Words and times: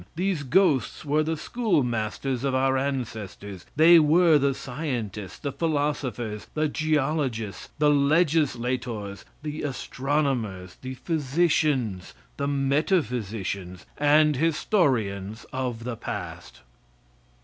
These 0.15 0.41
ghosts 0.41 1.05
were 1.05 1.21
the 1.21 1.37
schoolmasters 1.37 2.43
of 2.43 2.55
our 2.55 2.75
ancestors. 2.75 3.67
They 3.75 3.99
were 3.99 4.39
the 4.39 4.55
scientists, 4.55 5.37
the 5.37 5.51
philosophers, 5.51 6.47
the 6.55 6.67
geologists, 6.67 7.69
the 7.77 7.91
legislators, 7.91 9.25
the 9.43 9.61
astronomers, 9.61 10.77
the 10.81 10.95
physicians, 10.95 12.15
the 12.37 12.47
metaphysicians 12.47 13.85
and 13.95 14.37
historians 14.37 15.45
of 15.53 15.83
the 15.83 15.97
past. 15.97 16.61